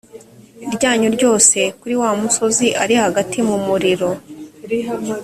ryanyu 0.75 1.07
ryose 1.15 1.57
kuri 1.79 1.95
wa 2.01 2.11
musozi 2.21 2.67
ari 2.83 2.95
hagati 3.03 3.37
mu 3.49 3.57
muriro 3.65 4.09